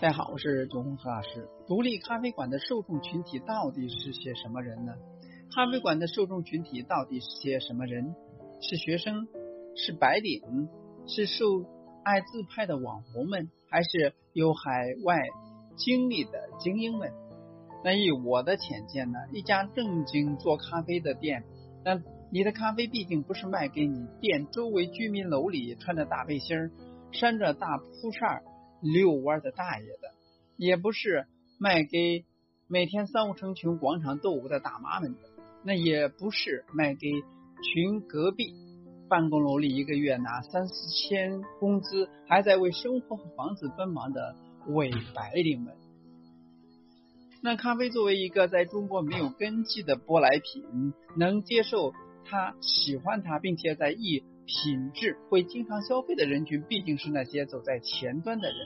[0.00, 1.46] 大家好，我是九红何老师。
[1.66, 4.94] 独立咖啡馆的受众群体到底是些什么人呢？
[5.54, 8.14] 咖啡馆的受众群体到底是些什么人？
[8.62, 9.28] 是学生？
[9.76, 10.70] 是白领？
[11.06, 11.66] 是受
[12.02, 13.50] 爱自拍的网红们？
[13.68, 15.18] 还是有海外
[15.76, 17.12] 经历的精英们？
[17.84, 19.18] 那以我的浅见呢？
[19.34, 21.44] 一家正经做咖啡的店，
[21.84, 22.00] 那
[22.32, 26.70] 你的咖啡毕竟不是卖给你店周围居民楼里穿着大背心儿、
[27.12, 28.42] 扇着大蒲扇。
[28.80, 30.12] 遛弯的大爷的，
[30.56, 31.26] 也不是
[31.58, 32.24] 卖给
[32.68, 35.18] 每天三五成群广场斗舞的大妈们的，
[35.64, 37.10] 那也不是卖给
[37.62, 38.54] 群隔壁
[39.08, 44.36] 办公楼里一个月拿三四千工资还在为生活和房子奔忙的
[44.68, 45.74] 伪白领们。
[47.42, 51.92] 那咖啡作为一个在中国没有根基的舶来品，能接受
[52.24, 54.22] 它、喜欢它，并且在意。
[54.50, 58.58] 品质会经常消费的人群，毕竟是那些走在前端的人。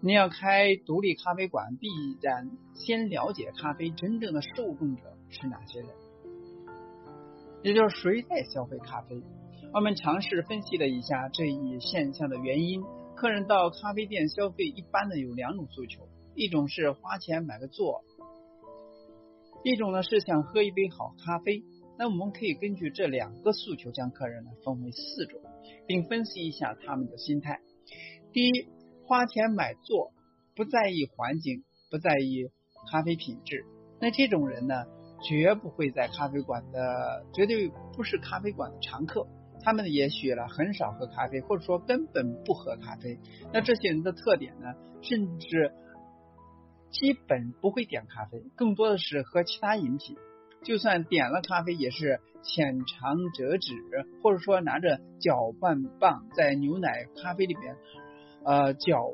[0.00, 1.88] 你要开独立咖啡馆，必
[2.20, 5.88] 然先了解咖啡真正的受众者是哪些人，
[7.62, 9.22] 也就是谁在消费咖啡。
[9.72, 12.82] 我们尝试分析了一下这一现象的原因。
[13.14, 18.02] 客人到咖啡店消费，一般的有两种诉求：一种是花钱买个座，
[19.62, 21.62] 一种呢是想喝一杯好咖啡。
[21.98, 25.40] 那我们可以根据这两个诉求，将客人呢分为四种，
[25.86, 27.60] 并分析一下他们的心态。
[28.32, 28.68] 第一，
[29.06, 30.12] 花钱买座，
[30.54, 32.50] 不在意环境，不在意
[32.90, 33.64] 咖啡品质。
[33.98, 34.84] 那这种人呢，
[35.22, 39.26] 绝不会在咖啡馆的，绝对不是咖啡馆的常客。
[39.62, 43.18] 他们也许呢很少喝咖啡，或者说根本不喝咖啡。
[43.54, 45.72] 那这些人的特点呢，甚至
[46.90, 50.14] 基本不会点咖啡，更多的是喝其他饮品。
[50.66, 53.72] 就算点了咖啡，也是浅尝辄止，
[54.20, 57.76] 或者说拿着搅拌棒在牛奶、咖啡里边
[58.44, 59.12] 呃搅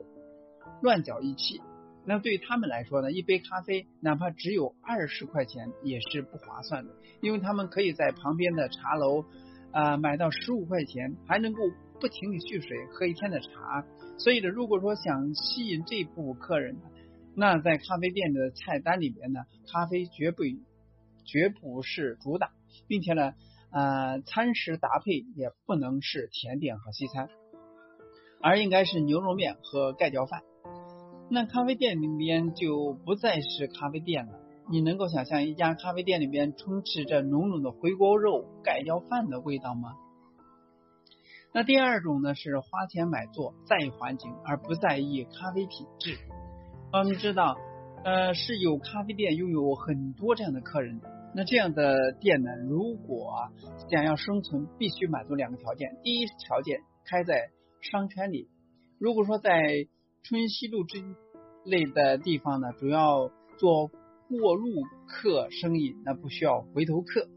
[0.80, 1.60] 乱搅一气。
[2.06, 9.26] 那对于他们来说呢，一杯咖啡哪怕只有二十块钱也是不划算的，因为他们可以在旁边的茶楼
[9.72, 11.60] 啊买到十五块钱，还能够
[12.00, 13.84] 不停的续水喝一天的茶。
[14.16, 16.80] 所以呢，如果说想吸引这部分客人呢，
[17.36, 19.40] 那在咖啡店的菜单里边呢，
[19.70, 20.44] 咖啡绝不。
[21.24, 22.50] 绝不是主打，
[22.86, 23.34] 并且呢，
[23.70, 27.28] 呃，餐食搭配也不能是甜点和西餐，
[28.40, 30.42] 而应该是牛肉面和盖浇饭。
[31.30, 34.32] 那咖啡店里边就不再是咖啡店了。
[34.70, 39.96] 你能够想象一家咖啡店里边充斥着浓浓的回锅肉、盖浇饭的味道吗？
[41.52, 46.16] 那第二种呢，是花钱买座，在意环境而不在意咖啡品质。
[46.92, 47.56] 我们知道。
[48.04, 51.00] 呃，是有咖啡店拥有很多这样的客人，
[51.36, 53.32] 那这样的店呢，如果
[53.88, 55.96] 想要生存，必须满足两个条件。
[56.02, 58.48] 第一条件，开在商圈里。
[58.98, 59.86] 如果说在
[60.24, 61.00] 春熙路之
[61.64, 63.86] 类的地方呢，主要做
[64.28, 64.68] 过路
[65.06, 67.28] 客生意，那不需要回头客。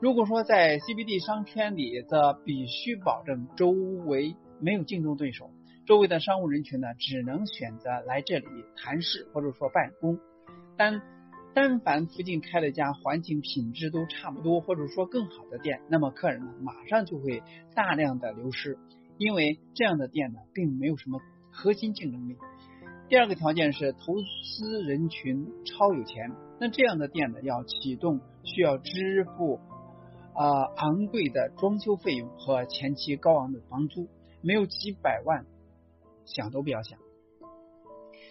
[0.00, 5.52] 如果说在 CBD 商圈里，则必须保证周围没有竞争对手。
[5.90, 8.46] 周围的商务人群呢，只能选择来这里
[8.76, 10.20] 谈事或者说办公。
[10.76, 11.02] 但
[11.52, 17.42] 但凡附近开了家环境品质都差不多或者说更好的店，那么客人呢马上就会
[17.74, 18.78] 大量的流失，
[19.18, 21.20] 因为这样的店呢并没有什么
[21.50, 22.36] 核心竞争力。
[23.08, 26.30] 第二个条件是投资人群超有钱，
[26.60, 29.58] 那这样的店呢要启动需要支付
[30.36, 34.06] 啊昂贵的装修费用和前期高昂的房租，
[34.40, 35.44] 没有几百万。
[36.34, 36.98] 想都不要想。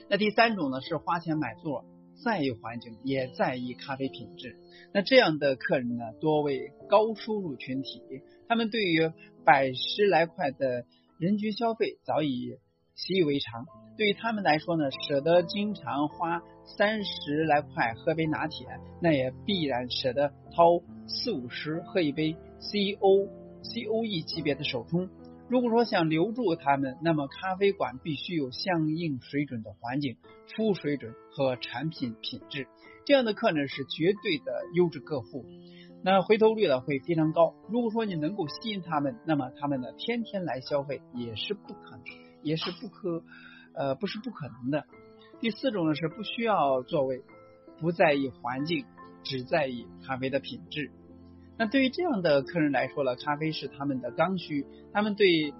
[0.09, 1.85] 那第三种呢，是花钱买座，
[2.23, 4.57] 在意环境，也在意咖啡品质。
[4.91, 8.01] 那这样的客人呢，多为高收入群体，
[8.47, 9.11] 他们对于
[9.45, 10.85] 百十来块的
[11.19, 12.57] 人均消费早已
[12.95, 13.65] 习以为常。
[13.97, 16.41] 对于他们来说呢，舍得经常花
[16.77, 18.65] 三十来块喝杯拿铁，
[19.01, 23.27] 那也必然舍得掏四五十喝一杯 C O
[23.61, 25.09] C O E 级别的手冲。
[25.49, 30.15] 如果说想留住他们，那么咖啡馆必须有相应水准的环境、
[30.55, 32.67] 服务水准和产品品质，
[33.03, 35.43] 这样的客人是绝对的优质客户，
[36.03, 37.55] 那回头率呢会非常高。
[37.67, 42.03] 如果说你能够吸引他们，那么他们呢天天来消费也是不可能，
[42.43, 43.23] 也是不可
[43.73, 44.85] 呃不是不可能的。
[45.39, 47.23] 第四种呢是不需要座位，
[47.79, 48.85] 不在意环境，
[49.23, 50.91] 只在意咖啡的品质。
[51.59, 55.53] 那对于这样的客人来说呢，咖啡是他们的刚需，他们对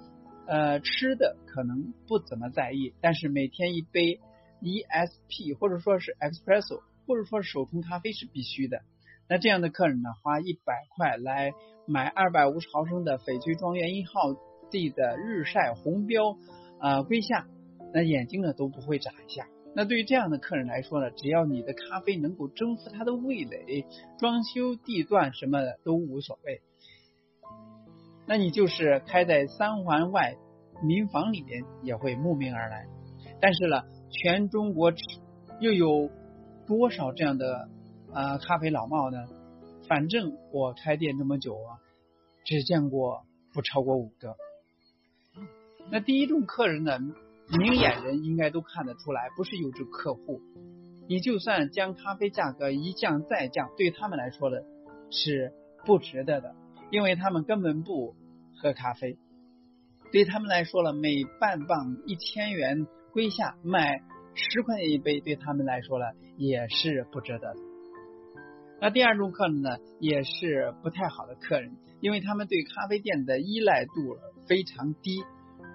[0.48, 4.22] 呃吃的可能不怎么在意，但是每天一杯
[4.62, 8.80] ESP 或者说是 Espresso 或者说是手冲咖啡是必须的。
[9.28, 11.52] 那这样的客人呢，花一百块来
[11.86, 14.12] 买二百五十毫升的翡翠庄园一号
[14.72, 16.38] 地的日晒红标
[16.80, 17.46] 啊瑰夏，
[17.94, 19.48] 那眼睛呢都不会眨一下。
[19.76, 23.86] 那对于这样的客人来说呢，只要你的咖啡能够征服他的味蕾，
[24.18, 26.62] 装修地段什么的都无所谓。
[28.26, 30.36] 那你就是开在三环外
[30.84, 32.88] 民房里面也会慕名而来。
[33.40, 34.92] 但是呢，全中国
[35.60, 36.10] 又有
[36.68, 37.70] 多少这样的
[38.12, 39.18] 啊咖啡老帽呢？
[39.88, 41.80] 反正我开店这么久啊，
[42.44, 43.24] 只见过
[43.54, 44.36] 不超过五个。
[45.90, 47.00] 那第一种客人呢？
[47.58, 50.42] 明眼人应该都看得出来，不是优质客户。
[51.08, 54.64] 你就算将咖啡价格一降再降，对他们来说的
[55.10, 55.52] 是
[55.84, 56.56] 不值得的，
[56.92, 58.14] 因为他们根本不
[58.62, 59.18] 喝咖啡。
[60.12, 64.04] 对他们来说了，每半磅一千元归下卖
[64.36, 67.56] 十块钱一杯，对他们来说了也是不值得的。
[68.80, 73.92] 那第二种客人呢，也是不太好的客人，因为他们对咖啡店的依赖度
[74.48, 75.24] 非常低。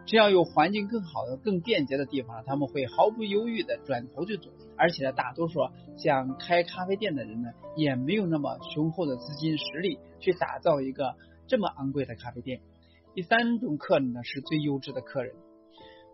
[0.06, 4.50] 只要有环境更好的、更便捷的地方，他们会毫不犹豫的转头就走。
[4.76, 5.60] 而且呢，大多数
[5.96, 11.14] 想开咖啡店的人呢，也没有那么雄厚的资金实力去打造一个
[11.46, 12.60] 这么昂贵的咖啡店。
[13.14, 15.34] 第三种客人呢，是最优质的客人，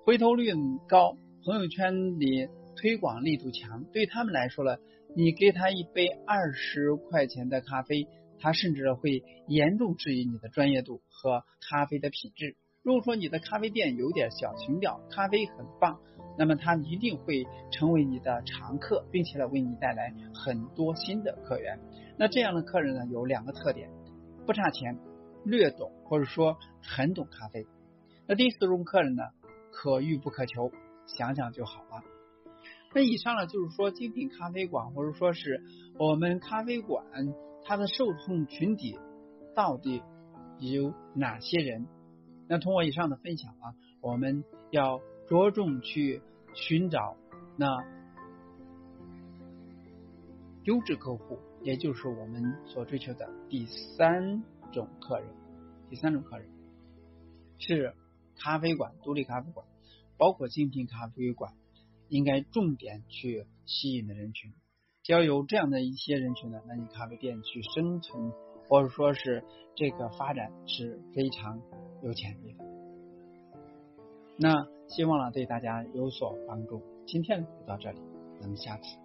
[0.04, 0.52] 回头率
[0.86, 3.84] 高，朋友圈里推广力度强。
[3.92, 4.76] 对他们来说呢，
[5.16, 8.06] 你给他一杯二十块钱的咖啡，
[8.38, 12.56] 他甚至会严重质疑你的专业度和咖啡的品质。
[12.82, 16.00] 如果说你的咖啡店有点小情调，咖啡很棒，
[16.38, 21.78] 那么他一定会成为你的常客，并且呢为你带来很多新的客源。
[22.16, 23.90] 那这样的客人呢有两个特点：
[24.46, 24.98] 不差钱，
[25.44, 27.66] 略懂或者说很懂咖啡。
[28.26, 29.24] 那第四种客人呢，
[29.70, 30.72] 可遇不可求，
[31.06, 32.02] 想想就好了。
[32.94, 35.62] 那以上呢就是说精品咖啡馆或者说是
[35.98, 37.04] 我们咖啡馆
[37.62, 38.98] 它的受众群体
[39.54, 40.02] 到底
[40.58, 41.86] 有哪些人？
[42.50, 44.42] 那通过以上的分享啊，我们
[44.72, 46.20] 要着重去
[46.52, 47.16] 寻找
[47.56, 47.68] 那
[50.64, 54.42] 优质客户，也就是我们所追求的第三
[54.72, 55.28] 种客人。
[55.90, 56.50] 第三种客人
[57.58, 57.94] 是
[58.34, 59.64] 咖啡馆、独立咖啡馆，
[60.18, 61.54] 包括精品咖啡馆，
[62.08, 64.52] 应该重点去吸引的人群。
[65.04, 68.32] 只要有这样的一些人群呢，那你咖啡店去生存。
[68.70, 69.42] 或者说是
[69.74, 71.60] 这个发展是非常
[72.02, 72.64] 有潜力的。
[74.36, 76.80] 那希望呢对大家有所帮助。
[77.04, 78.00] 今天就到这里，
[78.40, 78.96] 咱们下次。